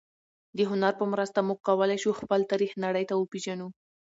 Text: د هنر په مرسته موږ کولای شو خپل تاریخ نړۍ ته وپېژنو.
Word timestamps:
د 0.57 0.59
هنر 0.69 0.93
په 0.99 1.05
مرسته 1.13 1.39
موږ 1.47 1.59
کولای 1.67 1.97
شو 2.03 2.19
خپل 2.21 2.39
تاریخ 2.51 2.71
نړۍ 2.85 3.03
ته 3.09 3.15
وپېژنو. 3.17 3.67